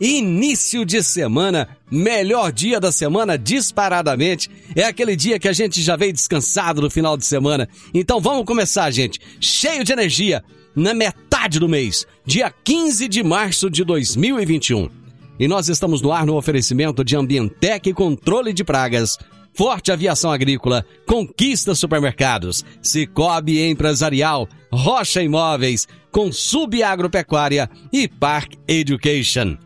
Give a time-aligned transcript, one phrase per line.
[0.00, 4.50] início de semana, melhor dia da semana disparadamente.
[4.74, 7.68] É aquele dia que a gente já veio descansado no final de semana.
[7.94, 10.42] Então vamos começar, gente, cheio de energia,
[10.74, 14.88] na metade do mês, dia 15 de março de 2021.
[15.38, 19.18] E nós estamos no ar no oferecimento de Ambientec e Controle de Pragas,
[19.54, 29.56] Forte Aviação Agrícola, Conquista Supermercados, Cicobi Empresarial, Rocha Imóveis, Consub Agropecuária e Park Education.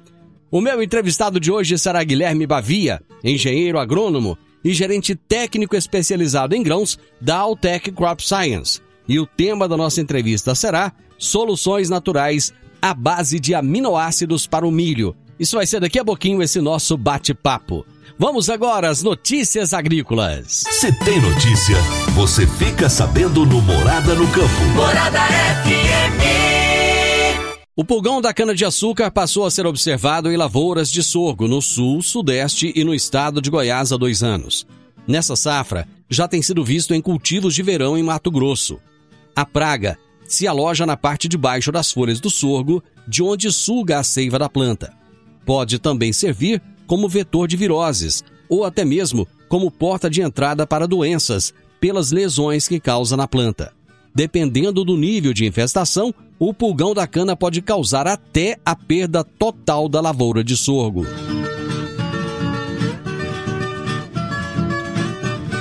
[0.57, 6.63] O meu entrevistado de hoje será Guilherme Bavia, engenheiro agrônomo e gerente técnico especializado em
[6.63, 8.81] grãos da Altec Crop Science.
[9.07, 14.71] E o tema da nossa entrevista será Soluções Naturais à base de aminoácidos para o
[14.71, 17.85] milho isso vai ser daqui a pouquinho esse nosso bate-papo.
[18.19, 20.65] Vamos agora às notícias agrícolas.
[20.71, 21.77] Se tem notícia,
[22.15, 24.65] você fica sabendo no Morada no Campo.
[24.75, 25.21] Morada
[25.65, 26.56] FM.
[27.79, 32.73] O pulgão da cana-de-açúcar passou a ser observado em lavouras de sorgo no sul, sudeste
[32.75, 34.67] e no estado de Goiás há dois anos.
[35.07, 38.79] Nessa safra, já tem sido visto em cultivos de verão em Mato Grosso.
[39.35, 43.99] A praga se aloja na parte de baixo das folhas do sorgo, de onde suga
[43.99, 44.95] a seiva da planta.
[45.45, 50.89] Pode também servir como vetor de viroses ou até mesmo como porta de entrada para
[50.89, 53.75] doenças pelas lesões que causa na planta.
[54.15, 59.89] Dependendo do nível de infestação, o pulgão da cana pode causar até a perda total
[59.89, 61.07] da lavoura de sorgo.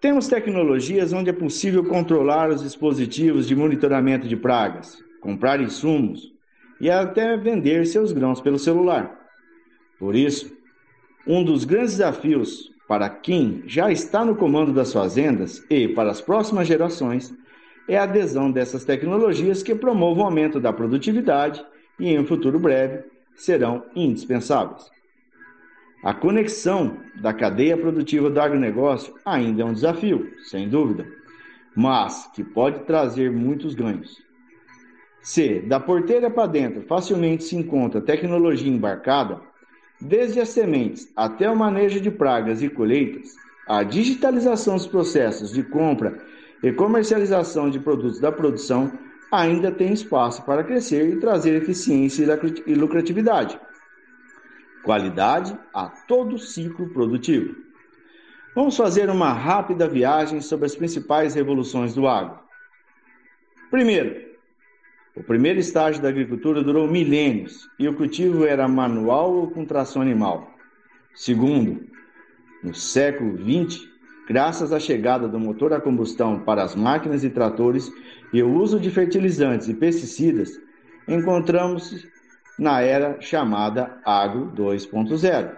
[0.00, 6.32] Temos tecnologias onde é possível controlar os dispositivos de monitoramento de pragas, comprar insumos
[6.80, 9.20] e até vender seus grãos pelo celular.
[9.98, 10.50] Por isso,
[11.26, 16.20] Um dos grandes desafios para quem já está no comando das fazendas e para as
[16.20, 17.32] próximas gerações
[17.88, 21.64] é a adesão dessas tecnologias que promovam o aumento da produtividade
[22.02, 23.04] e, em um futuro breve,
[23.36, 24.90] serão indispensáveis.
[26.02, 31.06] A conexão da cadeia produtiva do agronegócio ainda é um desafio, sem dúvida,
[31.76, 34.20] mas que pode trazer muitos ganhos.
[35.22, 39.40] Se da porteira para dentro facilmente se encontra tecnologia embarcada,
[40.00, 43.36] desde as sementes até o manejo de pragas e colheitas,
[43.68, 46.18] a digitalização dos processos de compra
[46.64, 48.90] e comercialização de produtos da produção
[49.32, 52.22] ainda tem espaço para crescer e trazer eficiência
[52.66, 53.58] e lucratividade.
[54.84, 57.56] Qualidade a todo ciclo produtivo.
[58.54, 62.38] Vamos fazer uma rápida viagem sobre as principais revoluções do agro.
[63.70, 64.32] Primeiro,
[65.16, 70.02] o primeiro estágio da agricultura durou milênios e o cultivo era manual ou com tração
[70.02, 70.50] animal.
[71.14, 71.86] Segundo,
[72.62, 73.88] no século XX,
[74.28, 77.90] graças à chegada do motor a combustão para as máquinas e tratores
[78.32, 80.58] e o uso de fertilizantes e pesticidas,
[81.06, 82.06] encontramos
[82.58, 85.56] na era chamada Agro 2.0.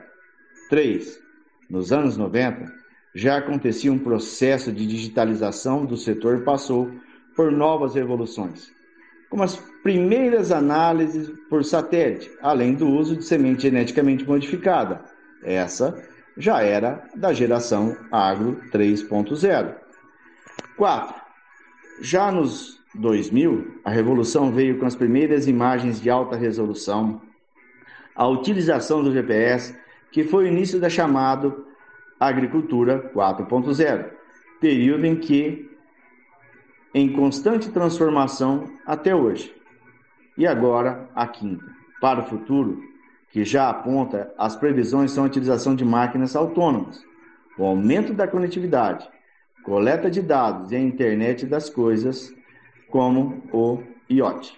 [0.70, 1.20] 3.
[1.68, 2.72] Nos anos 90,
[3.14, 6.90] já acontecia um processo de digitalização do setor e passou
[7.36, 8.74] por novas revoluções
[9.34, 15.00] como as primeiras análises por satélite, além do uso de semente geneticamente modificada.
[15.42, 16.00] Essa
[16.36, 19.74] já era da geração Agro 3.0.
[20.76, 21.23] 4.
[22.00, 27.20] Já nos 2000, a revolução veio com as primeiras imagens de alta resolução,
[28.14, 29.76] a utilização do GPS,
[30.12, 31.54] que foi o início da chamada
[32.18, 34.10] Agricultura 4.0,
[34.60, 35.70] período em que
[36.94, 39.54] em constante transformação até hoje.
[40.38, 41.64] E agora, a quinta,
[42.00, 42.80] para o futuro,
[43.30, 47.04] que já aponta as previsões são a utilização de máquinas autônomas,
[47.58, 49.08] o aumento da conectividade,
[49.64, 52.32] coleta de dados e a internet das coisas,
[52.90, 54.54] como o IoT.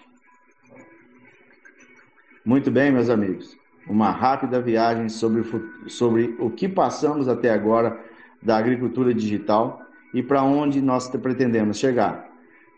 [2.45, 3.57] Muito bem, meus amigos,
[3.87, 5.43] uma rápida viagem sobre,
[5.87, 7.99] sobre o que passamos até agora
[8.43, 9.81] da agricultura digital
[10.13, 12.29] e para onde nós pretendemos chegar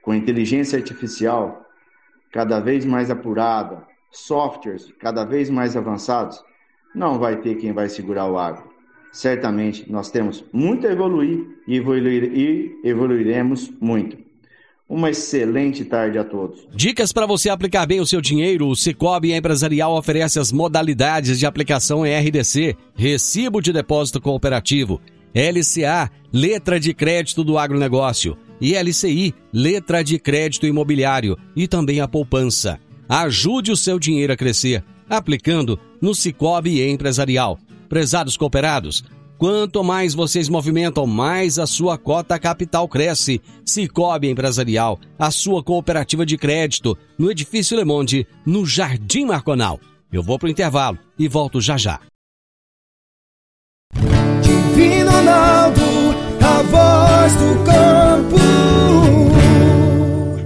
[0.02, 1.66] com inteligência artificial
[2.32, 6.44] cada vez mais apurada, softwares cada vez mais avançados,
[6.94, 8.69] não vai ter quem vai segurar o agro.
[9.12, 14.18] Certamente nós temos muito a evoluir e, evoluir, e evoluiremos muito.
[14.88, 16.68] Uma excelente tarde a todos.
[16.74, 18.68] Dicas para você aplicar bem o seu dinheiro.
[18.68, 25.00] O Cicobi Empresarial oferece as modalidades de aplicação em RDC, Recibo de Depósito Cooperativo,
[25.34, 32.08] LCA, Letra de Crédito do Agronegócio e LCI, letra de crédito imobiliário e também a
[32.08, 32.80] poupança.
[33.08, 37.60] Ajude o seu dinheiro a crescer, aplicando no Cicobi Empresarial.
[37.90, 39.04] Prezados cooperados,
[39.36, 43.42] quanto mais vocês movimentam, mais a sua cota capital cresce.
[43.66, 49.80] Cicobi Empresarial, a sua cooperativa de crédito, no Edifício Le Monde, no Jardim Marconal.
[50.14, 52.00] Eu vou pro intervalo e volto já já.
[54.42, 55.82] Divino Ronaldo,
[56.42, 58.36] a voz do campo.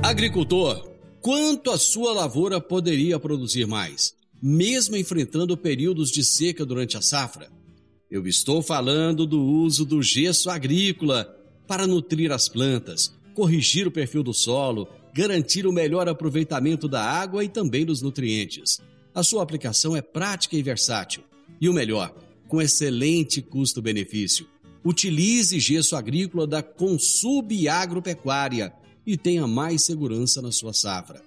[0.01, 0.89] Agricultor,
[1.21, 4.13] quanto a sua lavoura poderia produzir mais,
[4.45, 7.49] mesmo enfrentando períodos de seca durante a safra?
[8.11, 11.33] Eu estou falando do uso do gesso agrícola
[11.65, 17.41] para nutrir as plantas, corrigir o perfil do solo, garantir o melhor aproveitamento da água
[17.45, 18.81] e também dos nutrientes.
[19.15, 21.23] A sua aplicação é prática e versátil.
[21.61, 22.13] E o melhor,
[22.49, 24.45] com excelente custo-benefício.
[24.83, 28.73] Utilize gesso agrícola da Consub Agropecuária
[29.07, 31.21] e tenha mais segurança na sua safra.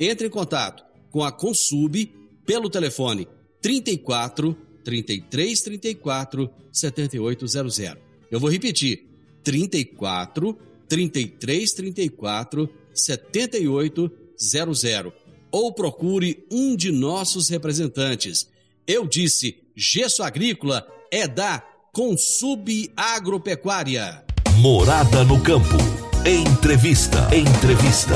[0.00, 3.28] Entre em contato com a Consub pelo telefone
[3.60, 7.96] 34 33 34 7800.
[8.30, 9.06] Eu vou repetir:
[9.42, 10.58] 34
[10.88, 15.12] 33 34 7800
[15.50, 18.48] ou procure um de nossos representantes.
[18.86, 24.24] Eu disse: gesso agrícola é da Consub Agropecuária.
[24.58, 25.76] Morada no campo.
[26.24, 27.28] Entrevista.
[27.34, 28.14] Entrevista.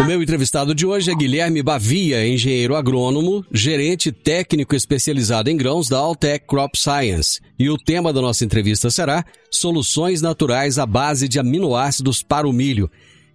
[0.00, 5.88] O meu entrevistado de hoje é Guilherme Bavia, engenheiro agrônomo, gerente técnico especializado em grãos
[5.88, 7.40] da Altec Crop Science.
[7.58, 12.52] E o tema da nossa entrevista será Soluções naturais à base de aminoácidos para o
[12.52, 12.88] milho.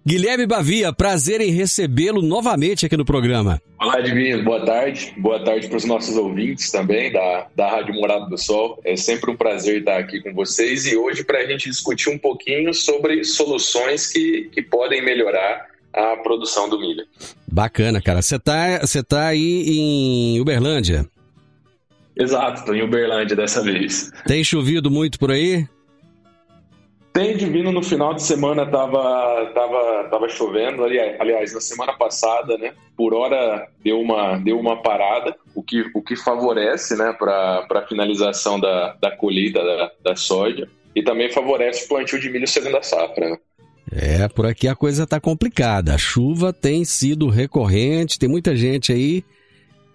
[0.06, 3.60] Guilherme Bavia, prazer em recebê-lo novamente aqui no programa.
[3.78, 5.14] Olá, Edvinho, boa tarde.
[5.18, 8.80] Boa tarde para os nossos ouvintes também da, da Rádio Morado do Sol.
[8.84, 12.18] É sempre um prazer estar aqui com vocês e hoje para a gente discutir um
[12.18, 17.04] pouquinho sobre soluções que, que podem melhorar a produção do milho.
[17.50, 18.20] Bacana, cara.
[18.20, 21.08] Você tá, você tá aí em Uberlândia?
[22.16, 24.10] Exato, estou em Uberlândia dessa vez.
[24.26, 25.66] Tem chovido muito por aí?
[27.12, 32.58] Tem divino no final de semana tava tava tava chovendo ali, aliás, na semana passada,
[32.58, 32.74] né?
[32.96, 37.86] Por hora deu uma deu uma parada, o que o que favorece, né, para para
[37.86, 42.82] finalização da, da colheita da, da soja e também favorece o plantio de milho segunda
[42.82, 43.38] safra.
[43.90, 45.94] É, por aqui a coisa tá complicada.
[45.94, 49.24] A chuva tem sido recorrente, tem muita gente aí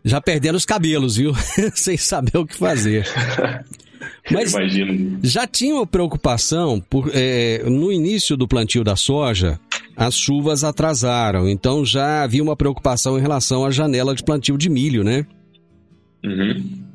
[0.04, 1.34] já perdendo os cabelos, viu?
[1.76, 3.06] Sem saber o que fazer.
[4.32, 5.20] Mas Imagino.
[5.24, 9.60] já tinha uma preocupação por, é, no início do plantio da soja,
[9.96, 14.70] as chuvas atrasaram, então já havia uma preocupação em relação à janela de plantio de
[14.70, 15.26] milho, né?
[16.24, 16.89] Uhum.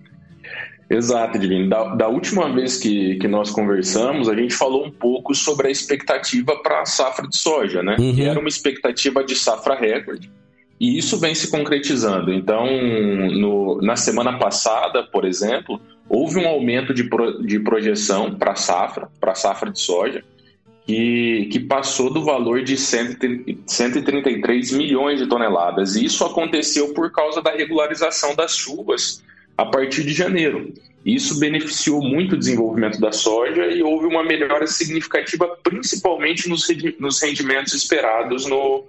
[0.89, 1.69] Exato, Divino.
[1.69, 5.71] Da, da, última vez que, que nós conversamos, a gente falou um pouco sobre a
[5.71, 7.97] expectativa para a safra de soja, né?
[7.99, 8.15] Uhum.
[8.15, 10.31] Que era uma expectativa de safra recorde.
[10.79, 12.33] E isso vem se concretizando.
[12.33, 12.67] Então,
[13.31, 18.57] no, na semana passada, por exemplo, houve um aumento de, pro, de projeção para a
[18.57, 20.23] safra, para safra de soja,
[20.87, 25.97] que, que passou do valor de 133 milhões de toneladas.
[25.97, 29.23] E isso aconteceu por causa da regularização das chuvas
[29.57, 30.73] a partir de janeiro.
[31.05, 36.67] Isso beneficiou muito o desenvolvimento da soja e houve uma melhora significativa, principalmente nos,
[37.21, 38.85] rendimentos esperados no,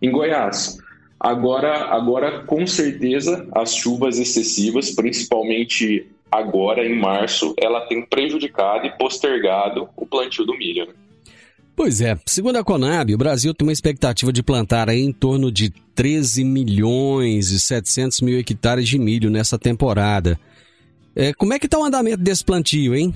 [0.00, 0.78] em Goiás.
[1.20, 8.90] Agora, agora, com certeza, as chuvas excessivas, principalmente agora em março, ela tem prejudicado e
[8.96, 10.86] postergado o plantio do milho.
[10.86, 10.94] Né?
[11.78, 15.70] Pois é, segundo a Conab, o Brasil tem uma expectativa de plantar em torno de
[15.94, 20.36] 13 milhões e 700 mil hectares de milho nessa temporada.
[21.14, 23.14] É, como é que está o andamento desse plantio, hein?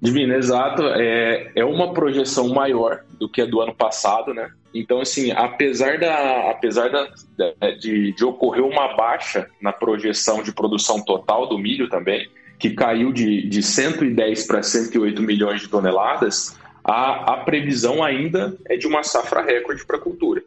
[0.00, 0.84] Divino, exato.
[0.86, 4.50] É, é uma projeção maior do que a do ano passado, né?
[4.72, 11.04] Então, assim, apesar, da, apesar da, de, de ocorrer uma baixa na projeção de produção
[11.04, 12.26] total do milho também,
[12.58, 18.76] que caiu de, de 110 para 108 milhões de toneladas, a, a previsão ainda é
[18.76, 20.42] de uma safra recorde para a cultura.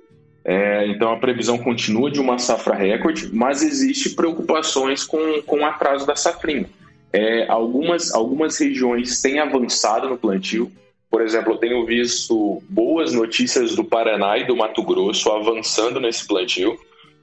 [0.45, 5.65] É, então a previsão continua de uma safra recorde, mas existe preocupações com, com o
[5.65, 6.69] atraso da safrinha.
[7.11, 10.71] É, algumas, algumas regiões têm avançado no plantio,
[11.09, 16.27] por exemplo, eu tenho visto boas notícias do Paraná e do Mato Grosso avançando nesse
[16.27, 16.77] plantio,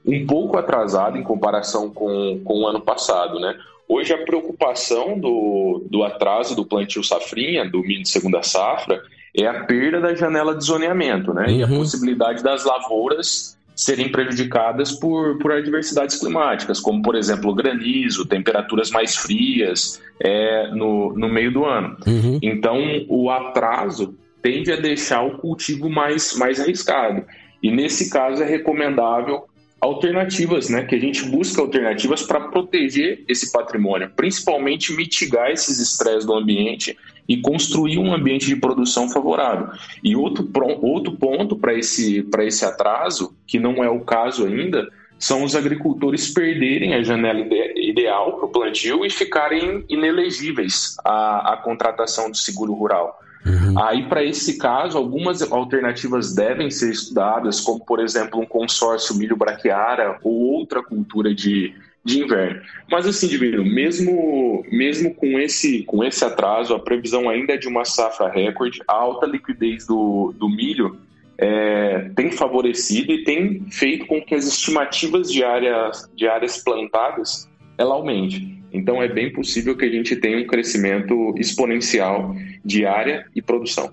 [0.05, 3.55] um pouco atrasado em comparação com, com o ano passado, né?
[3.87, 9.01] Hoje a preocupação do, do atraso do plantio safrinha, do milho de segunda safra,
[9.37, 11.45] é a perda da janela de zoneamento, né?
[11.47, 11.55] Uhum.
[11.55, 11.77] E a uhum.
[11.77, 19.17] possibilidade das lavouras serem prejudicadas por, por adversidades climáticas, como, por exemplo, granizo, temperaturas mais
[19.17, 21.97] frias é, no, no meio do ano.
[22.07, 22.39] Uhum.
[22.41, 27.25] Então, o atraso tende a deixar o cultivo mais, mais arriscado.
[27.61, 29.43] E, nesse caso, é recomendável
[29.79, 30.83] alternativas, né?
[30.85, 36.97] Que a gente busca alternativas para proteger esse patrimônio, principalmente mitigar esses estresses do ambiente
[37.27, 39.69] e construir um ambiente de produção favorável.
[40.03, 40.47] E outro,
[40.81, 46.31] outro ponto para esse, esse atraso, que não é o caso ainda, são os agricultores
[46.33, 52.37] perderem a janela ide ideal para o plantio e ficarem inelegíveis à, à contratação do
[52.37, 53.19] seguro rural.
[53.45, 53.79] Uhum.
[53.79, 59.37] Aí, para esse caso, algumas alternativas devem ser estudadas, como, por exemplo, um consórcio milho
[59.37, 61.73] braquiara ou outra cultura de,
[62.03, 62.61] de inverno.
[62.89, 67.67] Mas assim, Divino, mesmo, mesmo com, esse, com esse atraso, a previsão ainda é de
[67.67, 70.97] uma safra recorde, a alta liquidez do, do milho
[71.37, 77.47] é, tem favorecido e tem feito com que as estimativas de áreas, de áreas plantadas
[77.77, 78.55] ela aumente.
[78.71, 83.91] Então é bem possível que a gente tenha um crescimento exponencial de área e produção.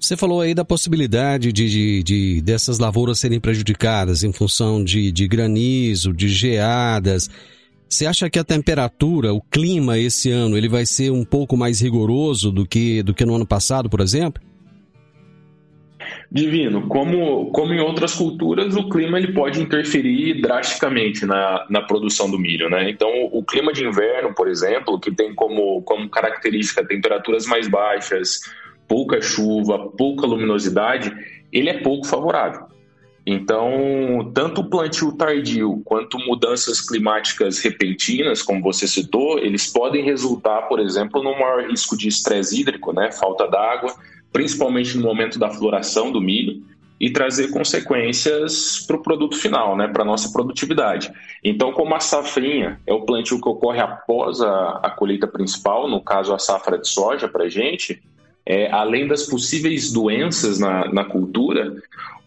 [0.00, 5.10] Você falou aí da possibilidade de, de, de, dessas lavouras serem prejudicadas em função de,
[5.10, 7.28] de granizo, de geadas.
[7.88, 11.80] Você acha que a temperatura, o clima esse ano, ele vai ser um pouco mais
[11.80, 14.42] rigoroso do que, do que no ano passado, por exemplo?
[16.30, 22.30] Divino, como, como em outras culturas, o clima ele pode interferir drasticamente na, na produção
[22.30, 22.68] do milho.
[22.68, 22.90] Né?
[22.90, 28.40] Então, o clima de inverno, por exemplo, que tem como, como característica temperaturas mais baixas,
[28.86, 31.14] pouca chuva, pouca luminosidade,
[31.52, 32.66] ele é pouco favorável.
[33.30, 40.62] Então, tanto o plantio tardio quanto mudanças climáticas repentinas, como você citou, eles podem resultar,
[40.62, 43.12] por exemplo, no maior risco de estresse hídrico, né?
[43.12, 43.94] falta d'água,
[44.32, 46.62] principalmente no momento da floração do milho,
[47.00, 51.12] e trazer consequências para o produto final, né, para a nossa produtividade.
[51.44, 56.00] Então, como a safrinha é o plantio que ocorre após a, a colheita principal, no
[56.00, 58.02] caso a safra de soja para a gente,
[58.44, 61.76] é, além das possíveis doenças na, na cultura,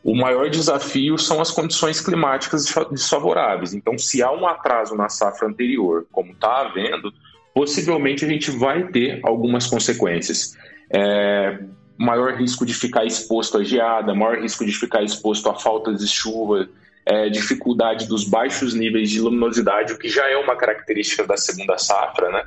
[0.04, 3.74] o maior desafio são as condições climáticas desfavoráveis.
[3.74, 7.14] Então, se há um atraso na safra anterior, como está havendo,
[7.54, 10.56] possivelmente a gente vai ter algumas consequências.
[10.90, 11.60] É,
[11.98, 16.08] maior risco de ficar exposto à geada, maior risco de ficar exposto à falta de
[16.08, 16.68] chuva,
[17.06, 21.78] é, dificuldade dos baixos níveis de luminosidade, o que já é uma característica da segunda
[21.78, 22.44] safra, né?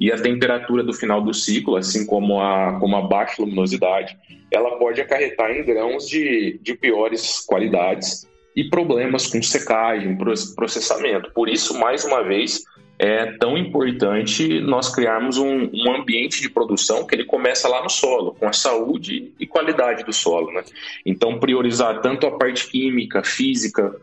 [0.00, 4.16] E a temperatura do final do ciclo, assim como a, como a baixa luminosidade,
[4.50, 10.16] ela pode acarretar em grãos de, de piores qualidades e problemas com secagem,
[10.54, 11.32] processamento.
[11.32, 12.62] Por isso, mais uma vez,
[12.98, 17.88] é tão importante nós criarmos um, um, ambiente de produção que ele começa lá no
[17.88, 20.52] solo, com a saúde e qualidade do solo.
[20.52, 20.64] Né?
[21.06, 23.94] Então, priorizar tanto a parte química, física,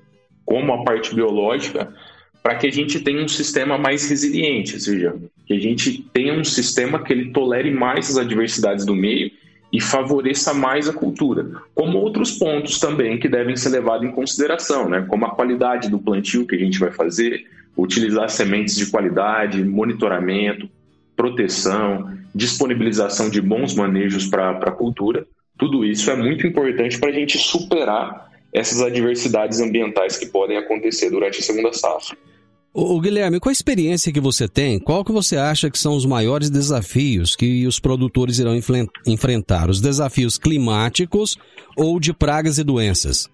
[0.46, 1.94] como a parte biológica,
[2.42, 6.34] para que a gente tenha um sistema mais resiliente, ou seja, que a gente tenha
[6.34, 9.32] um sistema que ele tolere mais as adversidades do meio
[9.72, 14.90] e favoreça mais a cultura, como outros pontos também que devem ser levados em consideração,
[14.90, 15.06] né?
[15.08, 17.46] como a qualidade do plantio que a gente vai fazer,
[17.78, 20.70] utilizar sementes de qualidade, monitoramento,
[21.16, 25.26] proteção, disponibilização de bons manejos para a cultura.
[25.58, 31.10] Tudo isso é muito importante para a gente superar essas adversidades ambientais que podem acontecer
[31.10, 32.18] durante a segunda safra.
[32.78, 34.78] O Guilherme, qual a experiência que você tem?
[34.78, 38.54] Qual que você acha que são os maiores desafios que os produtores irão
[39.08, 39.70] enfrentar?
[39.70, 41.38] Os desafios climáticos
[41.78, 43.30] ou de pragas e doenças?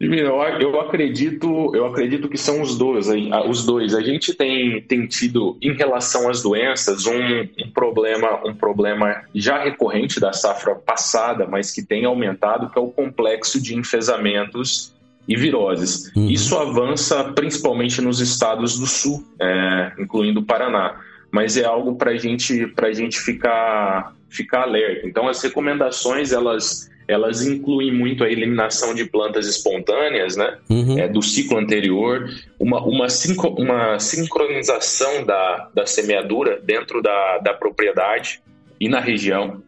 [0.00, 3.06] Eu acredito, eu acredito que são os dois.
[3.48, 3.94] Os dois.
[3.94, 9.62] A gente tem, tem tido, em relação às doenças, um, um, problema, um problema já
[9.62, 14.97] recorrente da safra passada, mas que tem aumentado, que é o complexo de enfesamentos
[15.28, 16.10] e viroses.
[16.16, 16.30] Uhum.
[16.30, 20.98] Isso avança principalmente nos estados do sul, é, incluindo o Paraná.
[21.30, 25.06] Mas é algo para gente, a gente ficar, ficar alerta.
[25.06, 30.58] Então, as recomendações elas elas incluem muito a eliminação de plantas espontâneas, né?
[30.68, 30.98] Uhum.
[30.98, 32.28] É, do ciclo anterior,
[32.60, 38.42] uma, uma, sincro, uma sincronização da, da semeadura dentro da, da propriedade
[38.78, 39.62] e na região,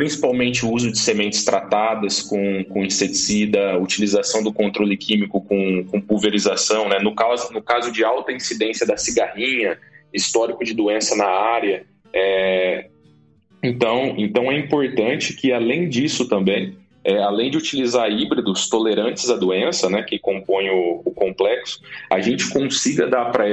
[0.00, 6.00] principalmente o uso de sementes tratadas com, com inseticida, utilização do controle químico com, com
[6.00, 6.98] pulverização, né?
[7.00, 9.78] No caso, no caso de alta incidência da cigarrinha,
[10.10, 11.84] histórico de doença na área,
[12.14, 12.88] é,
[13.62, 19.36] então, então é importante que, além disso também, é, além de utilizar híbridos tolerantes à
[19.36, 21.78] doença, né, que compõem o, o complexo,
[22.10, 23.46] a gente consiga dar para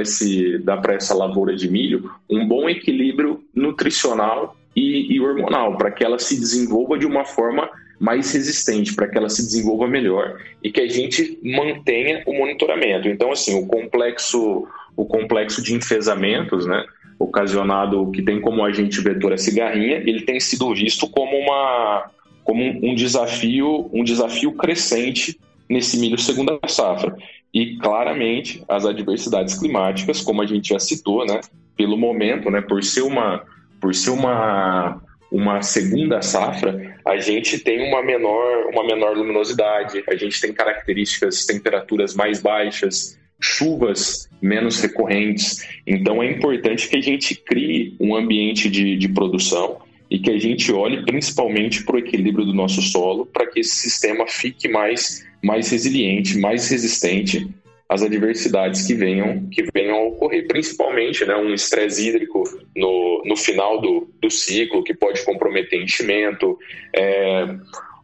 [0.94, 6.38] essa lavoura de milho um bom equilíbrio nutricional e, e hormonal, para que ela se
[6.38, 10.88] desenvolva de uma forma mais resistente, para que ela se desenvolva melhor e que a
[10.88, 13.08] gente mantenha o monitoramento.
[13.08, 16.84] Então, assim, o complexo, o complexo de enfesamentos, né,
[17.18, 22.10] ocasionado que tem como agente vetor a cigarrinha, ele tem sido visto como uma
[22.44, 25.38] como um desafio, um desafio crescente
[25.68, 27.14] nesse milho segunda safra.
[27.52, 31.40] E claramente as adversidades climáticas, como a gente já citou, né,
[31.76, 33.44] pelo momento, né, por ser uma
[33.80, 40.16] por ser uma uma segunda safra, a gente tem uma menor, uma menor luminosidade, a
[40.16, 45.66] gente tem características, temperaturas mais baixas, chuvas menos recorrentes.
[45.86, 49.78] Então é importante que a gente crie um ambiente de, de produção
[50.10, 53.76] e que a gente olhe principalmente para o equilíbrio do nosso solo para que esse
[53.76, 57.46] sistema fique mais, mais resiliente, mais resistente
[57.88, 62.44] às adversidades que venham, que venham a ocorrer, principalmente né, um estresse hídrico
[62.76, 66.58] no, no final do, do ciclo, que pode comprometer enchimento,
[66.94, 67.46] é,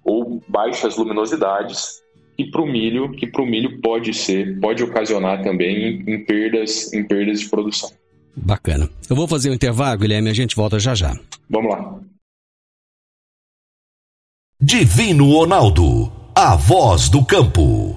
[0.02, 2.02] ou baixas luminosidades,
[2.36, 6.24] e para o milho, que para o milho pode ser, pode ocasionar também em, em,
[6.24, 7.90] perdas, em perdas de produção.
[8.34, 8.88] Bacana.
[9.08, 11.14] Eu vou fazer um intervalo, Guilherme, a gente volta já já.
[11.48, 12.00] Vamos lá.
[14.60, 17.96] Divino Ronaldo, a voz do campo.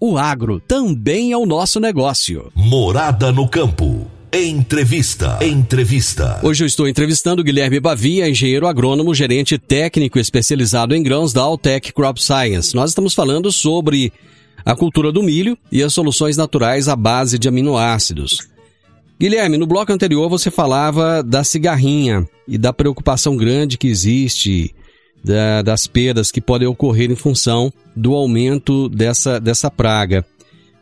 [0.00, 2.50] O agro também é o nosso negócio.
[2.54, 4.10] Morada no campo.
[4.32, 5.38] Entrevista.
[5.40, 6.40] Entrevista.
[6.42, 11.92] Hoje eu estou entrevistando Guilherme Bavia, engenheiro agrônomo, gerente técnico especializado em grãos da Altec
[11.92, 12.74] Crop Science.
[12.74, 14.12] Nós estamos falando sobre
[14.64, 18.48] a cultura do milho e as soluções naturais à base de aminoácidos.
[19.20, 24.74] Guilherme, no bloco anterior você falava da cigarrinha e da preocupação grande que existe
[25.24, 30.24] da, das perdas que podem ocorrer em função do aumento dessa, dessa praga.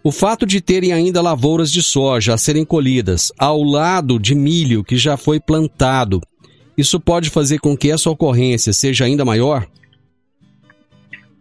[0.04, 4.82] O fato de terem ainda lavouras de soja a serem colhidas ao lado de milho
[4.82, 6.20] que já foi plantado,
[6.76, 9.66] isso pode fazer com que essa ocorrência seja ainda maior?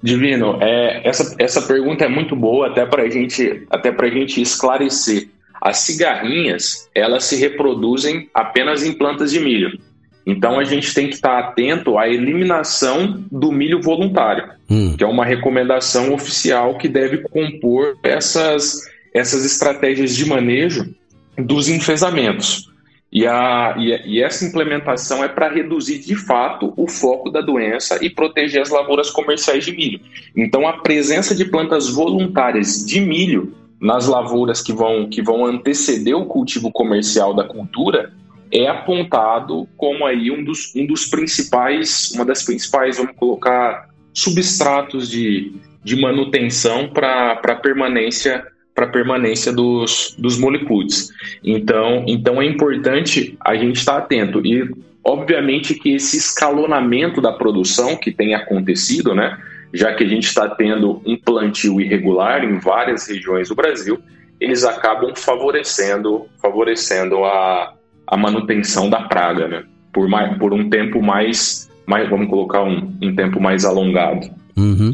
[0.03, 5.29] Divino, é, essa, essa pergunta é muito boa até para gente, até a gente esclarecer.
[5.61, 9.79] As cigarrinhas, elas se reproduzem apenas em plantas de milho.
[10.25, 14.95] Então a gente tem que estar atento à eliminação do milho voluntário, hum.
[14.97, 18.81] que é uma recomendação oficial que deve compor essas,
[19.13, 20.93] essas estratégias de manejo
[21.37, 22.69] dos enfesamentos.
[23.11, 27.99] E, a, e, e essa implementação é para reduzir de fato o foco da doença
[28.01, 29.99] e proteger as lavouras comerciais de milho.
[30.35, 36.15] Então, a presença de plantas voluntárias de milho nas lavouras que vão, que vão anteceder
[36.15, 38.13] o cultivo comercial da cultura
[38.51, 45.09] é apontado como aí um dos, um dos principais, uma das principais, vamos colocar, substratos
[45.09, 51.09] de, de manutenção para a permanência para permanência dos, dos molecules.
[51.43, 54.69] Então, então é importante a gente estar atento e
[55.03, 59.37] obviamente que esse escalonamento da produção que tem acontecido, né,
[59.73, 63.99] já que a gente está tendo um plantio irregular em várias regiões do Brasil,
[64.39, 67.73] eles acabam favorecendo, favorecendo a,
[68.11, 69.63] a manutenção da praga, né?
[69.93, 74.29] Por, mais, por um tempo mais, mais, vamos colocar um, um tempo mais alongado.
[74.57, 74.93] Uhum.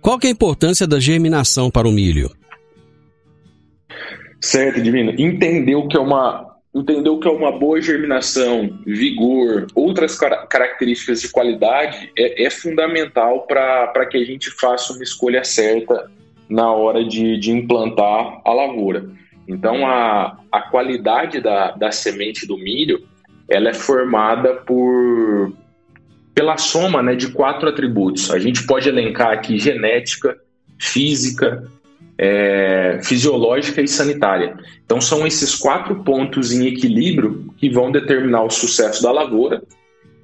[0.00, 2.30] Qual que é a importância da germinação para o milho?
[4.40, 5.12] Certo, Divino.
[5.18, 10.46] Entender o que é uma entender o que é uma boa germinação, vigor, outras car
[10.48, 16.10] características de qualidade é, é fundamental para que a gente faça uma escolha certa
[16.48, 19.06] na hora de, de implantar a lavoura.
[19.46, 23.06] Então, a, a qualidade da, da semente do milho
[23.48, 25.52] ela é formada por
[26.34, 28.30] pela soma né, de quatro atributos.
[28.30, 30.38] A gente pode elencar aqui genética,
[30.78, 31.70] física,
[32.16, 34.56] é, fisiológica e sanitária.
[34.84, 39.62] Então, são esses quatro pontos em equilíbrio que vão determinar o sucesso da lavoura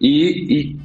[0.00, 0.76] e, e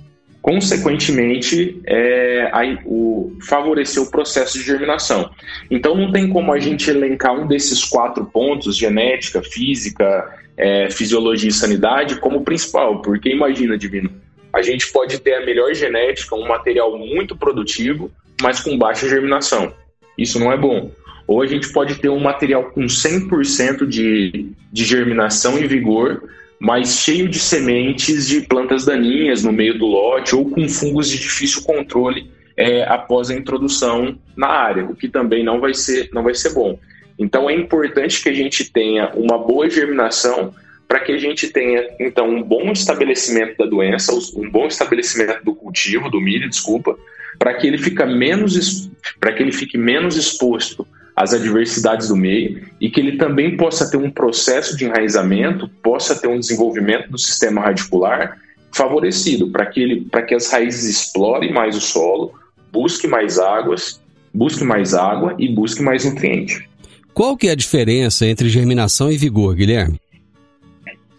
[0.44, 5.32] consequentemente, é, aí, o, favorecer o processo de germinação.
[5.72, 11.48] Então, não tem como a gente elencar um desses quatro pontos, genética, física, é, fisiologia
[11.48, 14.12] e sanidade, como principal, porque imagina, Divino,
[14.52, 19.74] a gente pode ter a melhor genética, um material muito produtivo, mas com baixa germinação.
[20.18, 20.92] Isso não é bom.
[21.26, 26.22] Ou a gente pode ter um material com 100% de, de germinação e vigor,
[26.64, 31.20] mas cheio de sementes de plantas daninhas no meio do lote ou com fungos de
[31.20, 36.24] difícil controle é, após a introdução na área, o que também não vai ser, não
[36.24, 36.80] vai ser bom.
[37.20, 40.56] Então é importante que a gente tenha uma boa germinação
[40.88, 45.54] para que a gente tenha então um bom estabelecimento da doença, um bom estabelecimento do
[45.54, 46.98] cultivo, do milho, desculpa,
[47.38, 52.66] para que ele fique menos para que ele fique menos exposto as adversidades do meio
[52.82, 57.18] e que ele também possa ter um processo de enraizamento, possa ter um desenvolvimento do
[57.18, 58.38] sistema radicular
[58.72, 62.34] favorecido para que ele, que as raízes explorem mais o solo,
[62.72, 64.02] busque mais águas,
[64.34, 66.68] busque mais água e busque mais nutriente.
[67.14, 70.00] Qual que é a diferença entre germinação e vigor, Guilherme?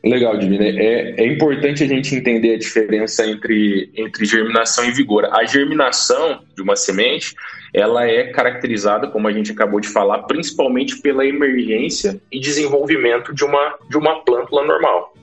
[0.04, 0.64] Legal, Divina.
[0.64, 5.24] É, é importante a gente entender a diferença entre, entre germinação e vigor.
[5.32, 7.34] A germinação de uma semente,
[7.72, 13.44] ela é caracterizada, como a gente acabou de falar, principalmente pela emergência e desenvolvimento de
[13.44, 15.14] uma, de uma plântula normal.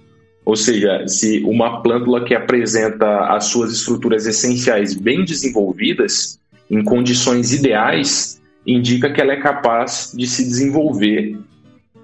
[0.44, 6.39] Ou seja, se uma plântula que apresenta as suas estruturas essenciais bem desenvolvidas,
[6.72, 11.38] em condições ideais, indica que ela é capaz de se desenvolver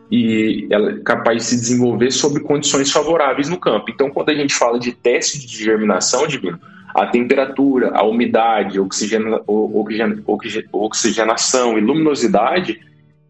[0.09, 3.89] e ela é capaz de se desenvolver sob condições favoráveis no campo.
[3.89, 6.59] Então, quando a gente fala de teste de germinação, Divino,
[6.95, 10.23] a temperatura, a umidade, oxigena, oxigena,
[10.71, 12.79] oxigenação e luminosidade,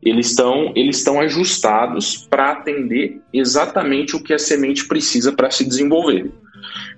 [0.02, 5.66] eles estão eles estão ajustados para atender exatamente o que a semente precisa para se
[5.68, 6.32] desenvolver.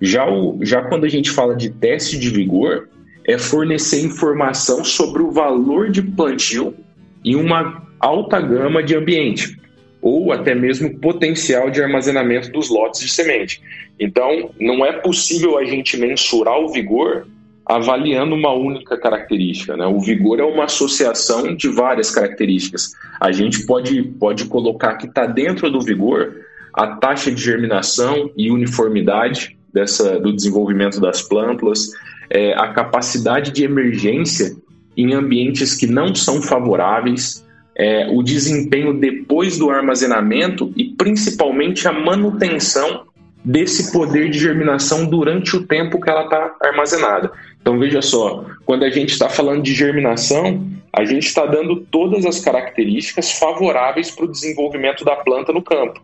[0.02, 2.90] Já, o, já quando a gente fala de teste de vigor,
[3.26, 6.76] é fornecer informação sobre o valor de plantio
[7.24, 9.60] em uma alta gama de ambiente
[10.02, 13.62] ou até mesmo potencial de armazenamento dos lotes de semente.
[14.00, 17.28] Então, não é possível a gente mensurar o vigor
[17.66, 19.78] avaliando uma única característica.
[19.78, 19.86] Né?
[19.86, 22.94] O vigor é uma associação de várias características.
[23.20, 26.36] A gente pode, pode colocar que está dentro do vigor
[26.74, 31.92] a taxa de germinação e uniformidade dessa, do desenvolvimento das plântulas,
[32.30, 34.56] é, a capacidade de emergência
[34.98, 37.46] em ambientes que não são favoráveis,
[37.80, 43.06] é, o desempenho depois do armazenamento e principalmente a manutenção
[43.44, 47.32] desse poder de germinação durante o tempo que ela está armazenada.
[47.62, 52.26] Então veja só, quando a gente está falando de germinação, a gente está dando todas
[52.26, 56.02] as características favoráveis para o desenvolvimento da planta no campo.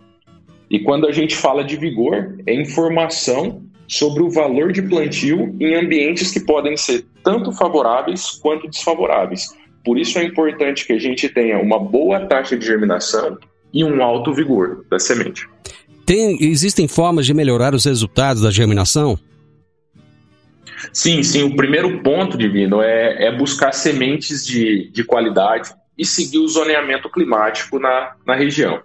[0.70, 5.76] E quando a gente fala de vigor, é informação sobre o valor de plantio em
[5.76, 9.54] ambientes que podem ser tanto favoráveis quanto desfavoráveis.
[9.86, 13.38] Por isso é importante que a gente tenha uma boa taxa de germinação
[13.72, 15.48] e um alto vigor da semente.
[16.06, 19.18] Tem, existem formas de melhorar os resultados da germinação?
[20.92, 21.44] Sim, sim.
[21.44, 27.10] O primeiro ponto, Divino, é, é buscar sementes de, de qualidade e seguir o zoneamento
[27.10, 28.82] climático na, na região.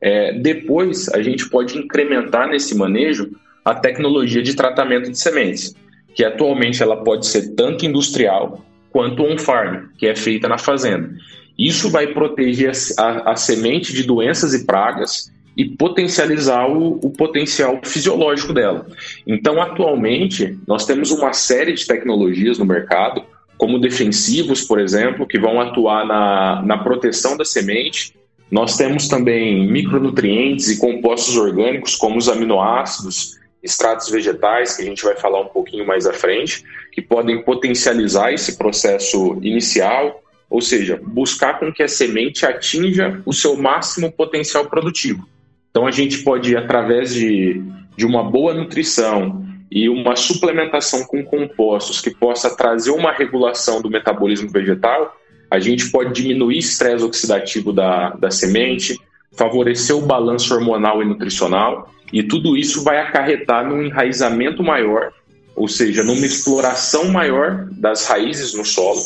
[0.00, 3.30] É, depois, a gente pode incrementar nesse manejo
[3.64, 5.74] a tecnologia de tratamento de sementes,
[6.14, 11.10] que atualmente ela pode ser tanto industrial quanto on-farm, que é feita na fazenda.
[11.58, 17.10] Isso vai proteger a, a, a semente de doenças e pragas e potencializar o, o,
[17.10, 18.86] potencial fisiológico dela.
[19.26, 23.22] Então, atualmente, nós temos uma série de tecnologias no mercado,
[23.58, 28.14] como defensivos, por exemplo, que vão atuar na, na proteção da semente.
[28.50, 35.04] Nós temos também micronutrientes e compostos orgânicos, como os aminoácidos, extratos vegetais, que a gente
[35.04, 41.00] vai falar um pouquinho mais à frente, que podem potencializar esse processo inicial, ou seja,
[41.02, 45.26] buscar com que a semente atinja o seu máximo potencial produtivo.
[45.70, 47.62] Então, a gente pode, através de,
[47.96, 53.88] de uma boa nutrição e uma suplementação com compostos que possa trazer uma regulação do
[53.88, 55.16] metabolismo vegetal,
[55.50, 58.98] a gente pode diminuir o estresse oxidativo da, da semente,
[59.32, 65.12] favorecer o balanço hormonal e nutricional, e tudo isso vai acarretar num enraizamento maior,
[65.62, 69.00] ou seja, numa exploração maior das raízes no solo,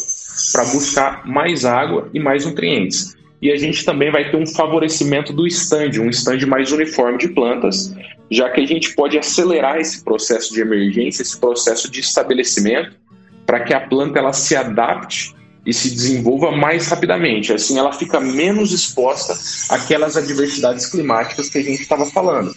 [0.53, 5.33] para buscar mais água e mais nutrientes e a gente também vai ter um favorecimento
[5.33, 7.95] do stand, um stand mais uniforme de plantas,
[8.31, 12.97] já que a gente pode acelerar esse processo de emergência, esse processo de estabelecimento,
[13.45, 17.53] para que a planta ela se adapte e se desenvolva mais rapidamente.
[17.53, 19.35] Assim, ela fica menos exposta
[19.73, 22.53] àquelas adversidades climáticas que a gente estava falando.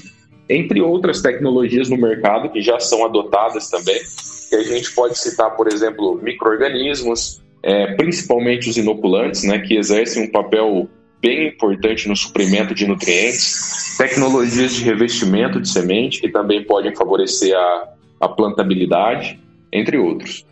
[0.49, 3.99] Entre outras tecnologias no mercado que já são adotadas também,
[4.49, 10.23] que a gente pode citar, por exemplo, micro-organismos, é, principalmente os inoculantes, né, que exercem
[10.23, 10.89] um papel
[11.21, 17.55] bem importante no suprimento de nutrientes, tecnologias de revestimento de semente, que também podem favorecer
[17.55, 17.89] a,
[18.21, 19.39] a plantabilidade,
[19.71, 20.45] entre outros.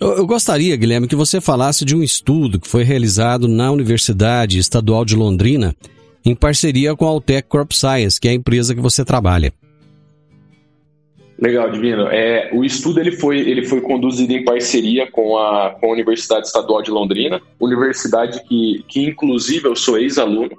[0.00, 4.58] Eu, eu gostaria, Guilherme, que você falasse de um estudo que foi realizado na Universidade
[4.58, 5.76] Estadual de Londrina,
[6.24, 9.52] em parceria com a Altec Crop Science, que é a empresa que você trabalha.
[11.42, 12.06] Legal, Divino.
[12.06, 16.46] É, o estudo ele foi, ele foi conduzido em parceria com a, com a Universidade
[16.46, 20.56] Estadual de Londrina, universidade que, que inclusive eu sou ex-aluno,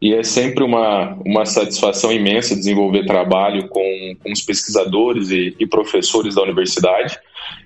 [0.00, 5.66] e é sempre uma, uma satisfação imensa desenvolver trabalho com, com os pesquisadores e, e
[5.66, 7.18] professores da universidade.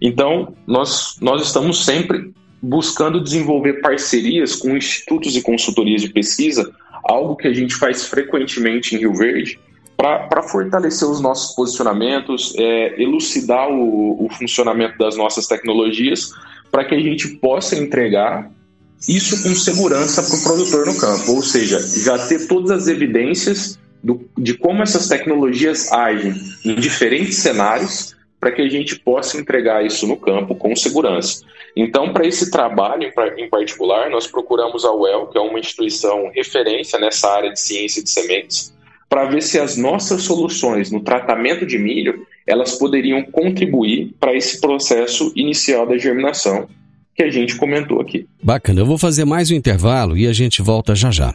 [0.02, 2.32] Então, nós, nós estamos sempre
[2.66, 6.68] buscando desenvolver parcerias com institutos e consultorias de pesquisa,
[7.04, 9.58] algo que a gente faz frequentemente em Rio Verde,
[9.96, 16.30] para fortalecer os nossos posicionamentos, é, elucidar o, o funcionamento das nossas tecnologias,
[16.70, 18.50] para que a gente possa entregar
[19.08, 23.78] isso com segurança para o produtor no campo, ou seja, já ter todas as evidências
[24.02, 29.84] do, de como essas tecnologias agem em diferentes cenários para que a gente possa entregar
[29.84, 31.44] isso no campo com segurança.
[31.76, 36.98] Então, para esse trabalho em particular, nós procuramos a UEL, que é uma instituição referência
[36.98, 38.74] nessa área de ciência de sementes,
[39.08, 44.60] para ver se as nossas soluções no tratamento de milho elas poderiam contribuir para esse
[44.60, 46.68] processo inicial da germinação
[47.14, 48.26] que a gente comentou aqui.
[48.42, 51.34] Bacana, eu vou fazer mais um intervalo e a gente volta já já.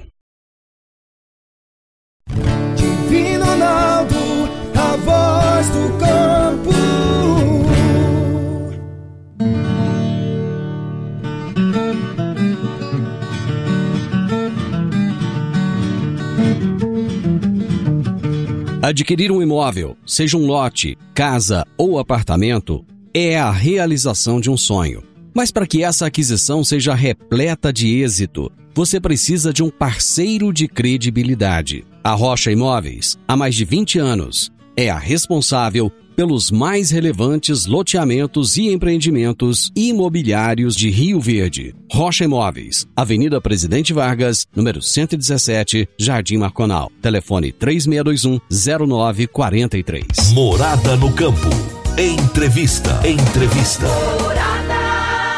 [18.92, 25.02] Adquirir um imóvel, seja um lote, casa ou apartamento, é a realização de um sonho.
[25.34, 30.68] Mas para que essa aquisição seja repleta de êxito, você precisa de um parceiro de
[30.68, 31.86] credibilidade.
[32.04, 38.56] A Rocha Imóveis, há mais de 20 anos, é a responsável pelos mais relevantes loteamentos
[38.58, 41.74] e empreendimentos imobiliários de Rio Verde.
[41.92, 46.92] Rocha Imóveis, Avenida Presidente Vargas, número 117, Jardim Marconal.
[47.02, 50.34] Telefone 3621-0943.
[50.34, 51.50] Morada no Campo.
[51.98, 53.02] Entrevista.
[53.08, 53.88] Entrevista.
[54.22, 54.52] Morada.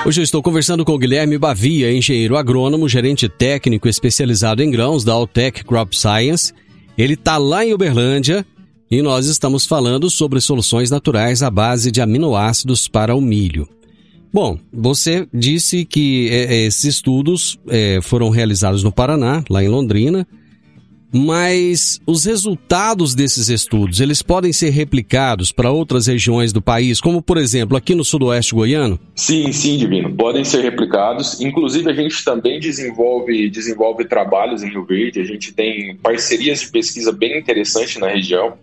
[0.06, 5.06] Hoje eu estou conversando com o Guilherme Bavia, engenheiro agrônomo, gerente técnico especializado em grãos
[5.06, 6.52] da Altec Crop Science.
[6.98, 8.46] Ele está lá em Uberlândia
[8.90, 13.68] e nós estamos falando sobre soluções naturais à base de aminoácidos para o milho.
[14.32, 19.68] Bom, você disse que é, é esses estudos é, foram realizados no Paraná, lá em
[19.68, 20.28] Londrina,
[21.14, 27.22] mas os resultados desses estudos, eles podem ser replicados para outras regiões do país, como
[27.22, 29.00] por exemplo aqui no sudoeste goiano?
[29.16, 31.40] Sim, sim, Divino, podem ser replicados.
[31.40, 36.72] Inclusive a gente também desenvolve, desenvolve trabalhos em Rio Verde, a gente tem parcerias de
[36.72, 38.54] pesquisa bem interessantes na região.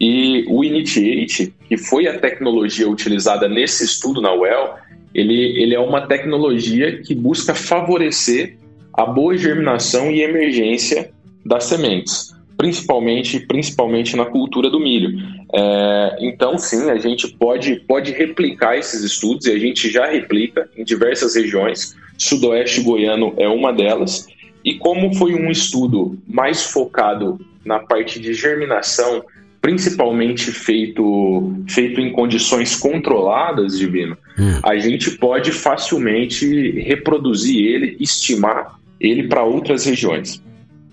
[0.00, 4.74] E o Initiate, que foi a tecnologia utilizada nesse estudo na UEL,
[5.14, 8.56] ele, ele é uma tecnologia que busca favorecer
[8.92, 11.12] a boa germinação e emergência
[11.44, 15.18] das sementes, principalmente, principalmente na cultura do milho.
[15.54, 20.68] É, então, sim, a gente pode, pode replicar esses estudos e a gente já replica
[20.76, 21.96] em diversas regiões.
[22.18, 24.26] Sudoeste goiano é uma delas.
[24.64, 29.24] E como foi um estudo mais focado na parte de germinação,
[29.60, 34.60] principalmente feito, feito em condições controladas, Divino, hum.
[34.62, 40.42] a gente pode facilmente reproduzir ele, estimar ele para outras regiões.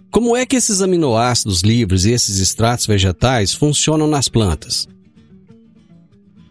[0.10, 4.88] Como é que esses aminoácidos livres e esses extratos vegetais funcionam nas plantas?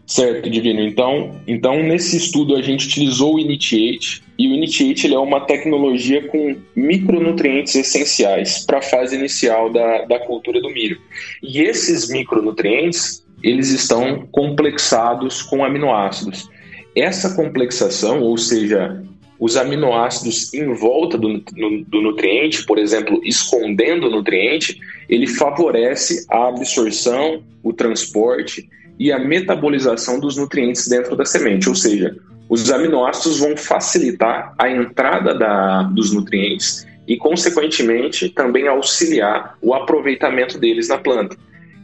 [0.07, 0.81] Certo, Divino.
[0.81, 5.41] Então, então, nesse estudo a gente utilizou o Initiate, e o Initiate ele é uma
[5.41, 10.97] tecnologia com micronutrientes essenciais para a fase inicial da, da cultura do milho.
[11.43, 16.47] E esses micronutrientes, eles estão complexados com aminoácidos.
[16.95, 19.03] Essa complexação, ou seja,
[19.39, 26.47] os aminoácidos em volta do, do, nutriente, por exemplo, escondendo o nutriente, ele favorece a
[26.47, 28.67] absorção, o transporte
[28.99, 32.15] e a metabolização dos nutrientes dentro da semente, ou seja,
[32.49, 40.57] os aminoácidos vão facilitar a entrada da, dos nutrientes e, consequentemente, também auxiliar o aproveitamento
[40.57, 41.37] deles na planta.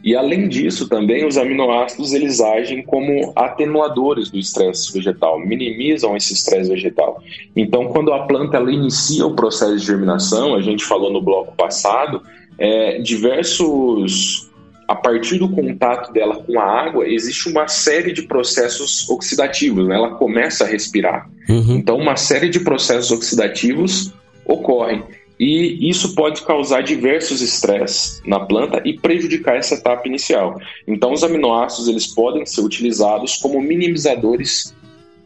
[0.04, 6.34] E além disso, também os aminoácidos eles agem como atenuadores do estresse vegetal, minimizam esse
[6.34, 7.22] estresse vegetal.
[7.56, 11.56] Então, quando a planta ela inicia o processo de germinação, a gente falou no bloco
[11.56, 12.20] passado,
[12.58, 14.50] é, diversos
[14.86, 19.94] a partir do contato dela com a água, existe uma série de processos oxidativos, né?
[19.94, 21.30] ela começa a respirar.
[21.48, 21.76] Uhum.
[21.76, 24.12] Então, uma série de processos oxidativos
[24.44, 25.02] ocorrem
[25.38, 30.60] e isso pode causar diversos estresses na planta e prejudicar essa etapa inicial.
[30.86, 34.74] Então, os aminoácidos eles podem ser utilizados como minimizadores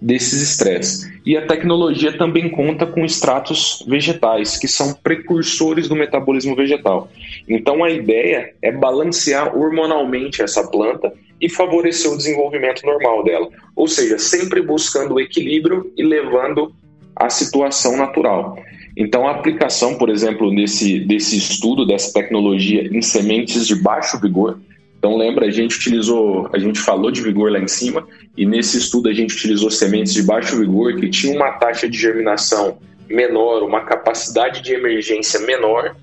[0.01, 1.11] desses estresses.
[1.27, 7.11] E a tecnologia também conta com extratos vegetais, que são precursores do metabolismo vegetal.
[7.49, 13.49] Então, a ideia é balancear hormonalmente essa planta e favorecer o desenvolvimento normal dela.
[13.77, 16.73] Ou seja, sempre buscando o equilíbrio e levando
[17.15, 18.57] a situação natural.
[18.97, 24.59] Então, a aplicação, por exemplo, desse, desse estudo, dessa tecnologia em sementes de baixo vigor,
[24.99, 28.79] então lembra, a gente utilizou, a gente falou de vigor lá em cima, e nesse
[28.79, 33.63] estudo a gente utilizou sementes de baixo vigor que tinham uma taxa de germinação menor,
[33.63, 35.95] uma capacidade de emergência menor,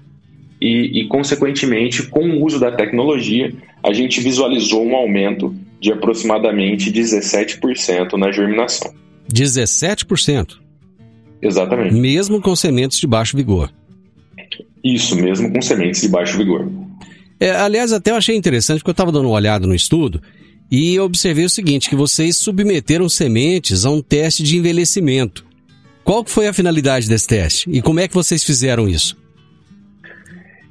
[0.62, 6.92] e, e consequentemente, com o uso da tecnologia, a gente visualizou um aumento de aproximadamente
[6.92, 8.94] 17% na germinação.
[9.32, 10.65] 17%?
[11.46, 11.94] Exatamente.
[11.94, 13.72] Mesmo com sementes de baixo vigor.
[14.84, 16.68] Isso, mesmo com sementes de baixo vigor.
[17.40, 20.22] É, aliás, até eu achei interessante, porque eu estava dando uma olhada no estudo
[20.72, 25.46] e observei o seguinte, que vocês submeteram sementes a um teste de envelhecimento.
[26.04, 27.70] Qual foi a finalidade desse teste?
[27.70, 29.16] E como é que vocês fizeram isso?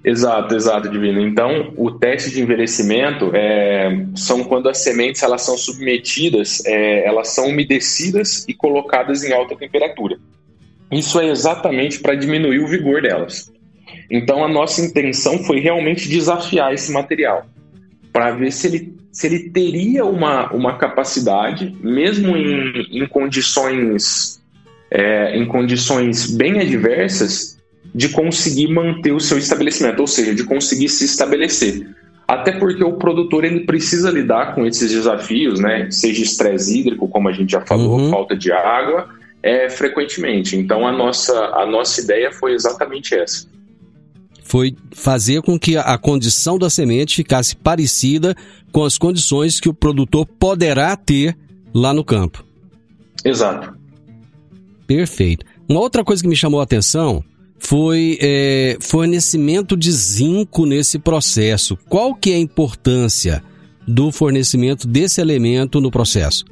[0.05, 1.21] Exato, exato, Divino.
[1.21, 7.29] Então, o teste de envelhecimento é, são quando as sementes elas são submetidas, é, elas
[7.29, 10.19] são umedecidas e colocadas em alta temperatura.
[10.95, 13.53] Isso é exatamente para diminuir o vigor delas.
[14.11, 17.47] Então a nossa intenção foi realmente desafiar esse material
[18.13, 24.41] para ver se ele, se ele teria uma, uma capacidade, mesmo em, em condições
[24.91, 27.59] é, em condições bem adversas,
[27.93, 31.89] de conseguir manter o seu estabelecimento, ou seja, de conseguir se estabelecer.
[32.27, 35.91] Até porque o produtor ele precisa lidar com esses desafios, né?
[35.91, 38.11] Seja estresse hídrico, como a gente já falou, uhum.
[38.11, 39.09] falta de água,
[39.45, 40.57] é, frequentemente.
[40.57, 43.47] Então a nossa, a nossa ideia foi exatamente essa.
[44.43, 48.35] Foi fazer com que a condição da semente ficasse parecida
[48.73, 51.37] com as condições que o produtor poderá ter
[51.75, 52.43] lá no campo.
[53.23, 53.77] Exato.
[54.87, 55.45] Perfeito.
[55.69, 57.23] Uma outra coisa que me chamou a atenção
[57.59, 61.77] foi é, fornecimento de zinco nesse processo.
[61.89, 63.43] Qual que é a importância
[63.87, 66.45] do fornecimento desse elemento no processo?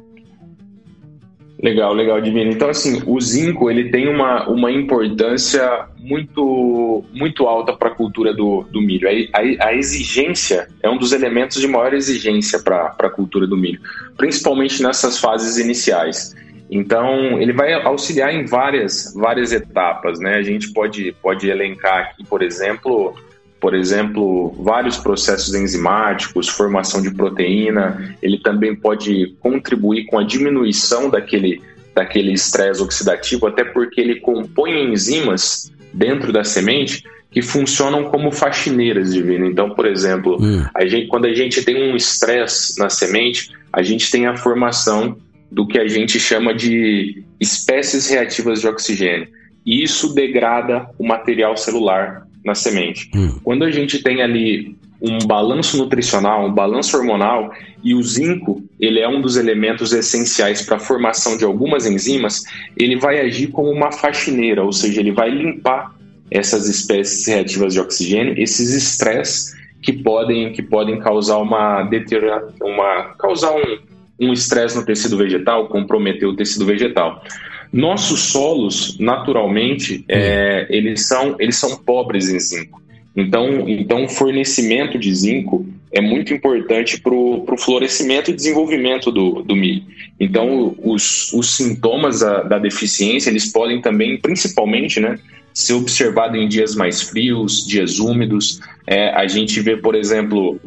[1.63, 2.51] Legal, legal, Divino.
[2.51, 8.35] Então, assim, o zinco ele tem uma, uma importância muito, muito alta para a cultura
[8.35, 9.09] do, do milho.
[9.09, 13.57] A, a, a, exigência é um dos elementos de maior exigência para a cultura do
[13.57, 13.81] milho,
[14.17, 16.35] principalmente nessas fases iniciais.
[16.69, 20.35] Então, ele vai auxiliar em várias, várias etapas, né?
[20.35, 23.15] A gente pode, pode elencar aqui, por exemplo,
[23.63, 31.09] por exemplo, vários processos enzimáticos, formação de proteína, ele também pode contribuir com a diminuição
[31.09, 31.63] daquele
[31.95, 39.13] daquele estresse oxidativo, até porque ele compõe enzimas dentro da semente que funcionam como faxineiras
[39.13, 39.47] divino.
[39.47, 40.65] Então, por exemplo, hum.
[40.75, 45.19] a gente, quando a gente tem um estresse na semente, a gente tem a formação
[45.51, 49.29] do que a gente chama de espécies reativas de oxigênio.
[49.65, 53.11] E isso degrada o material celular na semente.
[53.15, 53.39] Hum.
[53.43, 59.01] Quando a gente tem ali um balanço nutricional, um balanço hormonal, e o zinco, ele
[59.01, 62.45] é um dos elementos essenciais para a formação de algumas enzimas,
[62.77, 65.93] ele vai agir como uma faxineira, ou seja, ele vai limpar
[66.31, 73.15] essas espécies reativas de oxigênio, esses estresses que podem que podem causar uma deterioração, uma
[73.19, 73.53] causar
[74.19, 77.23] um estresse um no tecido vegetal, comprometer o tecido vegetal.
[77.73, 82.83] Nossos solos, naturalmente, é, eles, são, eles são pobres em zinco.
[83.17, 89.43] Então, então, o fornecimento de zinco é muito importante para o florescimento e desenvolvimento do,
[89.43, 89.83] do milho.
[90.19, 95.19] Então, os, os sintomas da, da, deficiência, eles podem também, principalmente, né,
[95.53, 98.61] ser observado em dias mais frios, dias úmidos.
[98.87, 100.59] É, a gente vê, por exemplo,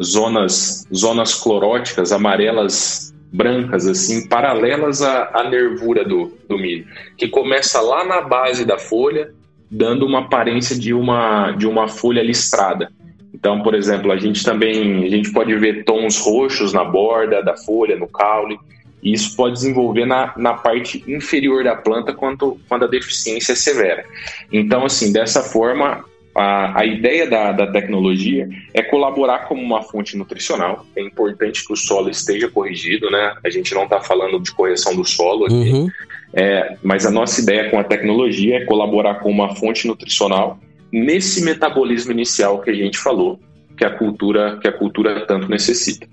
[0.00, 6.86] zonas, zonas cloróticas, amarelas brancas, assim, paralelas à, à nervura do, do milho,
[7.18, 9.32] que começa lá na base da folha,
[9.68, 12.92] dando uma aparência de uma, de uma folha listrada.
[13.34, 17.56] Então, por exemplo, a gente também a gente pode ver tons roxos na borda da
[17.56, 18.56] folha, no caule,
[19.02, 23.56] e isso pode desenvolver na, na parte inferior da planta quando, quando a deficiência é
[23.56, 24.04] severa.
[24.52, 26.04] Então, assim, dessa forma,
[26.34, 30.84] a, a ideia da, da tecnologia é colaborar como uma fonte nutricional.
[30.96, 33.34] É importante que o solo esteja corrigido, né?
[33.44, 35.88] A gente não está falando de correção do solo aqui, uhum.
[36.32, 40.58] é, mas a nossa ideia com a tecnologia é colaborar com uma fonte nutricional
[40.92, 43.38] nesse metabolismo inicial que a gente falou,
[43.76, 46.06] que a cultura, que a cultura tanto necessita.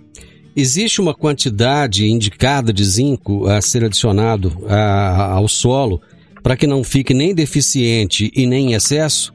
[0.55, 6.01] Existe uma quantidade indicada de zinco a ser adicionado a, ao solo
[6.43, 9.33] para que não fique nem deficiente e nem em excesso?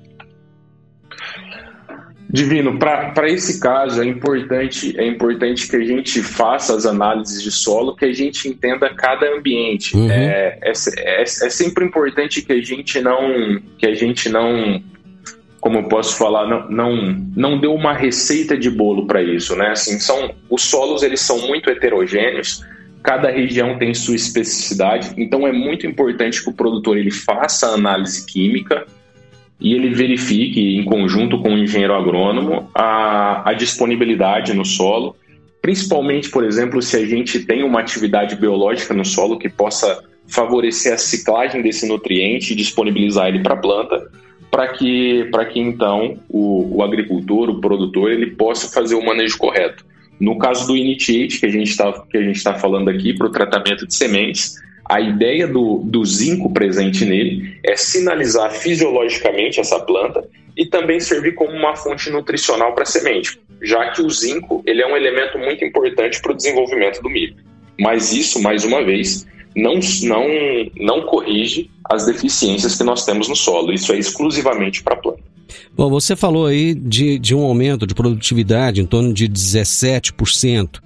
[2.28, 7.52] Divino, para esse caso é importante, é importante que a gente faça as análises de
[7.52, 9.96] solo, que a gente entenda cada ambiente.
[9.96, 10.10] Uhum.
[10.10, 14.82] É, é, é, é, sempre importante que a gente não, que a gente não,
[15.60, 19.68] como eu posso falar, não, não, não deu uma receita de bolo para isso, né?
[19.68, 22.60] Assim, são os solos eles são muito heterogêneos.
[23.04, 27.74] Cada região tem sua especificidade, então é muito importante que o produtor ele faça a
[27.74, 28.84] análise química
[29.60, 35.16] e ele verifique, em conjunto com o engenheiro agrônomo, a, a disponibilidade no solo,
[35.62, 40.92] principalmente, por exemplo, se a gente tem uma atividade biológica no solo que possa favorecer
[40.92, 44.10] a ciclagem desse nutriente e disponibilizar ele para a planta,
[44.50, 49.84] para que, que então o, o, agricultor, o produtor, ele possa fazer o manejo correto.
[50.18, 53.94] No caso do Initiate, que a gente está tá falando aqui, para o tratamento de
[53.94, 54.54] sementes,
[54.88, 61.34] a ideia do, do zinco presente nele é sinalizar fisiologicamente essa planta e também servir
[61.34, 65.38] como uma fonte nutricional para a semente, já que o zinco ele é um elemento
[65.38, 67.36] muito importante para o desenvolvimento do milho.
[67.78, 70.26] Mas isso, mais uma vez, não, não,
[70.76, 73.72] não corrige as deficiências que nós temos no solo.
[73.72, 75.20] Isso é exclusivamente para a planta.
[75.74, 80.80] Bom, você falou aí de, de um aumento de produtividade em torno de 17%.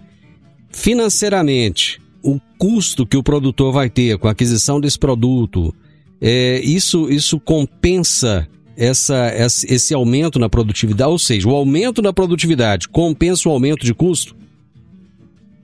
[0.70, 5.74] Financeiramente, o custo que o produtor vai ter com a aquisição desse produto,
[6.20, 8.46] é, isso, isso compensa
[8.76, 9.32] essa,
[9.68, 11.10] esse aumento na produtividade?
[11.10, 14.36] Ou seja, o aumento na produtividade compensa o aumento de custo?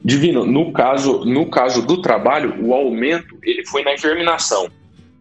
[0.05, 4.69] Divino, no caso, no caso do trabalho, o aumento ele foi na germinação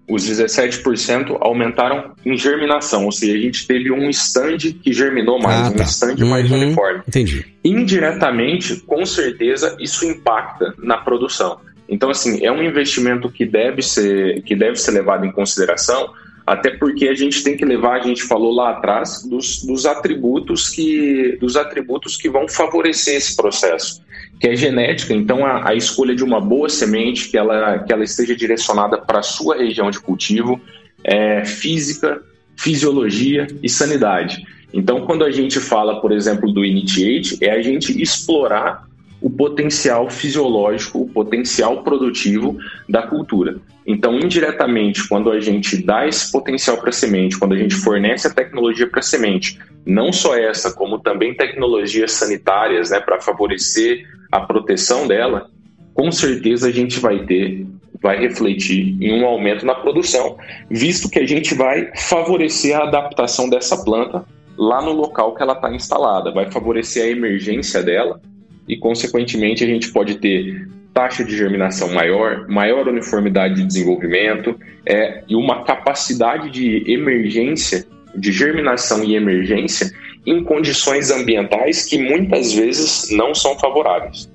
[0.07, 5.67] os 17% aumentaram em germinação, ou seja, a gente teve um stand que germinou mais,
[5.67, 5.83] ah, tá.
[5.83, 7.01] um stand uhum, mais uniforme.
[7.07, 7.45] Entendi.
[7.63, 11.59] Indiretamente, com certeza, isso impacta na produção.
[11.89, 16.11] Então, assim, é um investimento que deve ser, que deve ser levado em consideração,
[16.45, 20.69] até porque a gente tem que levar, a gente falou lá atrás, dos, dos atributos
[20.69, 24.03] que dos atributos que vão favorecer esse processo
[24.39, 28.03] que é genética, então a, a, escolha de uma boa semente, que ela, que ela
[28.03, 30.59] esteja direcionada para a sua região de cultivo,
[31.03, 32.21] é, física,
[32.57, 34.45] fisiologia e sanidade.
[34.73, 38.85] Então, quando a gente fala, por exemplo, do Initiate, é a gente explorar
[39.25, 43.55] o potencial fisiológico, o potencial produtivo da cultura.
[43.83, 48.27] Então, indiretamente, quando a gente dá esse potencial para a semente, quando a gente fornece
[48.27, 54.07] a tecnologia para a semente, não só essa, como também tecnologias sanitárias né, para favorecer
[54.31, 55.49] a proteção dela,
[55.95, 57.65] com certeza a gente vai ter,
[57.99, 60.37] vai refletir em um aumento na produção,
[60.69, 64.23] visto que a gente vai favorecer a adaptação dessa planta
[64.55, 68.21] lá no local que ela está instalada, vai favorecer a emergência dela
[68.67, 75.23] e, consequentemente, a gente pode ter taxa de germinação maior, maior uniformidade de desenvolvimento é,
[75.27, 77.85] e uma capacidade de emergência,
[78.15, 79.91] de germinação e emergência
[80.25, 84.31] em condições ambientais que muitas vezes não são favoráveis.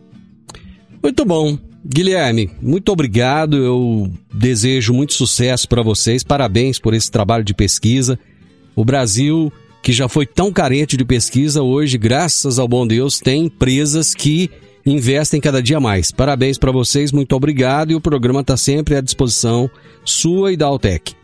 [1.02, 1.58] Muito bom.
[1.84, 3.56] Guilherme, muito obrigado.
[3.56, 6.22] Eu desejo muito sucesso para vocês.
[6.22, 8.18] Parabéns por esse trabalho de pesquisa.
[8.76, 9.50] O Brasil
[9.82, 14.50] que já foi tão carente de pesquisa, hoje, graças ao bom Deus, tem empresas que
[14.84, 16.10] investem cada dia mais.
[16.10, 19.70] Parabéns para vocês, muito obrigado e o programa está sempre à disposição
[20.04, 21.14] sua e da Altec.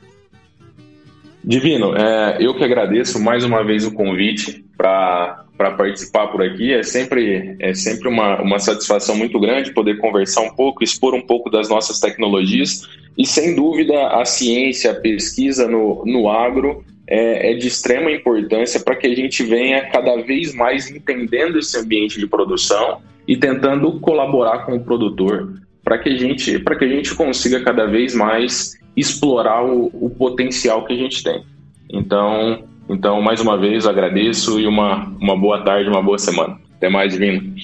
[1.44, 6.72] Divino, é, eu que agradeço mais uma vez o convite para participar por aqui.
[6.72, 11.22] É sempre, é sempre uma, uma satisfação muito grande poder conversar um pouco, expor um
[11.22, 12.88] pouco das nossas tecnologias.
[13.16, 18.80] E sem dúvida, a ciência, a pesquisa no, no agro é, é de extrema importância
[18.80, 24.00] para que a gente venha cada vez mais entendendo esse ambiente de produção e tentando
[24.00, 25.54] colaborar com o produtor
[25.84, 30.10] para que a gente para que a gente consiga cada vez mais explorar o, o
[30.10, 31.44] potencial que a gente tem.
[31.92, 36.58] Então, então mais uma vez agradeço e uma, uma boa tarde, uma boa semana.
[36.76, 37.54] Até mais, Vino.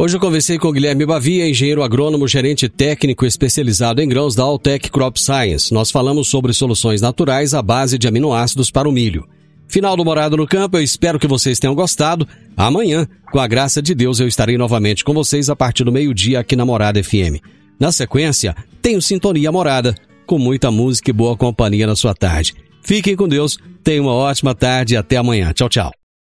[0.00, 4.44] Hoje eu conversei com o Guilherme Bavia, engenheiro agrônomo, gerente técnico especializado em grãos da
[4.44, 5.74] Altec Crop Science.
[5.74, 9.26] Nós falamos sobre soluções naturais à base de aminoácidos para o milho.
[9.66, 12.28] Final do Morado no Campo, eu espero que vocês tenham gostado.
[12.56, 16.38] Amanhã, com a graça de Deus, eu estarei novamente com vocês a partir do meio-dia
[16.38, 17.42] aqui na Morada FM.
[17.76, 22.54] Na sequência, tenho Sintonia Morada, com muita música e boa companhia na sua tarde.
[22.84, 25.52] Fiquem com Deus, tenham uma ótima tarde e até amanhã.
[25.52, 25.97] Tchau, tchau.